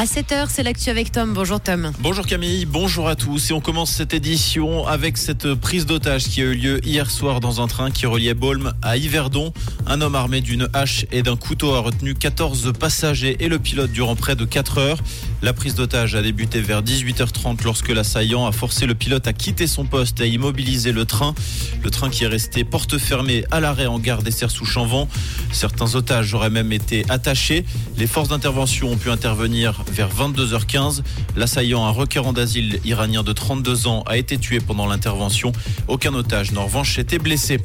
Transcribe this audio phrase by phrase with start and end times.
[0.00, 1.34] À 7h, c'est l'actu avec Tom.
[1.34, 1.90] Bonjour Tom.
[1.98, 3.50] Bonjour Camille, bonjour à tous.
[3.50, 7.40] Et on commence cette édition avec cette prise d'otage qui a eu lieu hier soir
[7.40, 9.52] dans un train qui reliait Bolm à Yverdon.
[9.88, 13.90] Un homme armé d'une hache et d'un couteau a retenu 14 passagers et le pilote
[13.90, 14.98] durant près de 4 heures.
[15.42, 19.66] La prise d'otage a débuté vers 18h30 lorsque l'assaillant a forcé le pilote à quitter
[19.66, 21.34] son poste et à immobiliser le train.
[21.82, 25.08] Le train qui est resté porte fermée à l'arrêt en gare des sous chanvant
[25.50, 27.64] Certains otages auraient même été attachés.
[27.96, 31.02] Les forces d'intervention ont pu intervenir vers 22h15.
[31.36, 35.52] L'assaillant, un requérant d'asile iranien de 32 ans, a été tué pendant l'intervention.
[35.86, 37.60] Aucun otage n'a en revanche été blessé.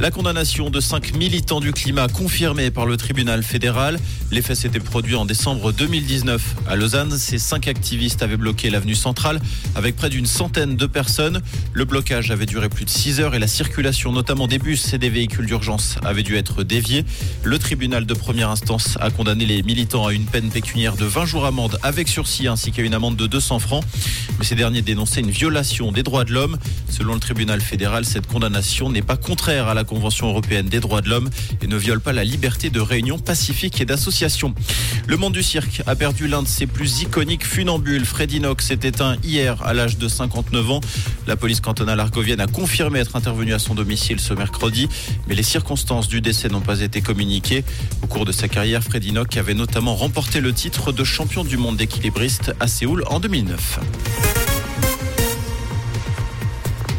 [0.00, 3.98] La condamnation de cinq militants du climat confirmée par le tribunal fédéral.
[4.30, 6.56] Les faits s'étaient produits en décembre 2019.
[6.68, 9.40] À Lausanne, ces cinq activistes avaient bloqué l'avenue centrale
[9.74, 11.40] avec près d'une centaine de personnes.
[11.72, 14.98] Le blocage avait duré plus de 6 heures et la circulation, notamment des bus et
[14.98, 17.04] des véhicules d'urgence, avait dû être déviée.
[17.42, 21.26] Le tribunal de première instance a condamné les militants à une peine pécuniaire de 20
[21.26, 21.46] jours
[21.82, 23.84] avec sursis ainsi qu'à une amende de 200 francs.
[24.38, 26.56] Mais ces derniers dénonçaient une violation des droits de l'homme.
[26.88, 31.00] Selon le tribunal fédéral, cette condamnation n'est pas contraire à la Convention européenne des droits
[31.00, 31.28] de l'homme
[31.62, 34.54] et ne viole pas la liberté de réunion pacifique et d'association.
[35.06, 38.04] Le monde du cirque a perdu l'un de ses plus iconiques funambules.
[38.04, 40.80] Freddy Knox s'est éteint hier à l'âge de 59 ans.
[41.26, 44.88] La police cantonale argovienne a confirmé être intervenue à son domicile ce mercredi,
[45.28, 47.64] mais les circonstances du décès n'ont pas été communiquées.
[48.02, 51.49] Au cours de sa carrière, Freddy Knox avait notamment remporté le titre de champion du
[51.56, 54.39] monde d'équilibriste à Séoul en 2009.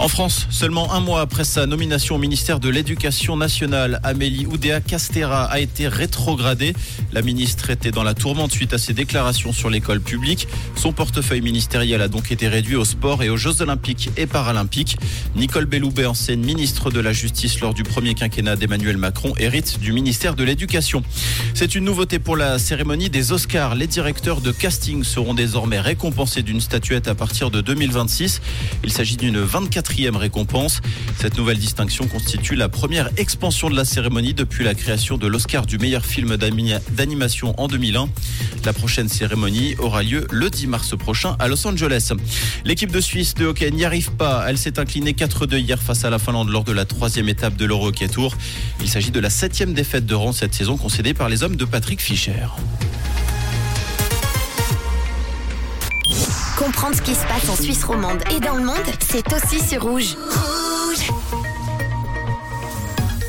[0.02, 4.82] En France, seulement un mois après sa nomination au ministère de l'Éducation nationale, Amélie Oudéa
[4.82, 6.74] Castera a été rétrogradée.
[7.12, 10.48] La ministre était dans la tourmente suite à ses déclarations sur l'école publique.
[10.76, 14.98] Son portefeuille ministériel a donc été réduit au sport et aux Jeux olympiques et paralympiques.
[15.36, 19.94] Nicole Belloubet, ancienne ministre de la Justice lors du premier quinquennat d'Emmanuel Macron, hérite du
[19.94, 21.04] ministère de l'Éducation.
[21.54, 23.76] C'est une nouveauté pour la cérémonie des Oscars.
[23.76, 28.42] Les directeurs de casting seront désormais récompensés d'une statuette à partir de 2026.
[28.84, 30.82] Il s'agit d'une 24 récompense.
[31.20, 35.66] Cette nouvelle distinction constitue la première expansion de la cérémonie depuis la création de l'Oscar
[35.66, 38.10] du meilleur film d'animation en 2001.
[38.66, 42.12] La prochaine cérémonie aura lieu le 10 mars prochain à Los Angeles.
[42.66, 44.46] L'équipe de Suisse de hockey n'y arrive pas.
[44.48, 47.66] Elle s'est inclinée 4-2 hier face à la Finlande lors de la troisième étape de
[47.66, 48.36] l'Euro Hockey Tour.
[48.80, 51.66] Il s'agit de la septième défaite de rang cette saison concédée par les hommes de
[51.66, 52.48] Patrick Fischer.
[56.62, 59.82] Comprendre ce qui se passe en Suisse romande et dans le monde, c'est aussi sur
[59.82, 60.16] Rouge.
[60.16, 61.10] Rouge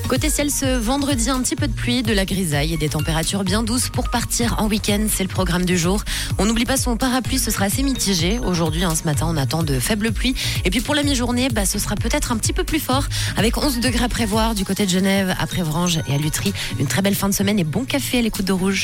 [0.06, 3.44] Côté ciel, ce vendredi, un petit peu de pluie, de la grisaille et des températures
[3.44, 5.06] bien douces pour partir en week-end.
[5.09, 6.04] C'est le programme du jour.
[6.37, 8.38] On n'oublie pas son parapluie, ce sera assez mitigé.
[8.38, 10.34] Aujourd'hui, hein, ce matin, on attend de faibles pluies.
[10.66, 13.06] Et puis pour la mi-journée, bah, ce sera peut-être un petit peu plus fort,
[13.38, 16.53] avec 11 degrés à prévoir du côté de Genève, à Prévrange et à Lutry.
[16.78, 18.81] Une très belle fin de semaine et bon café à l'écoute de Rouge.